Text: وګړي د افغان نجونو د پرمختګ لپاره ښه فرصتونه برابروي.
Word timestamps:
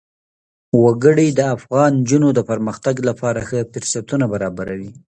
وګړي 0.83 1.27
د 1.33 1.41
افغان 1.55 1.91
نجونو 2.01 2.27
د 2.33 2.39
پرمختګ 2.49 2.95
لپاره 3.09 3.39
ښه 3.47 3.59
فرصتونه 3.73 4.25
برابروي. 4.33 4.91